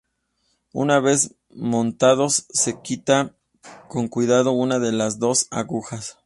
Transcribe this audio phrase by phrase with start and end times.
[0.73, 3.35] Una vez montados, se quita,
[3.87, 6.17] con cuidado, una de las dos agujas.